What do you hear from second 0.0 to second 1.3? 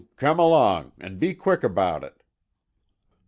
Come along—an'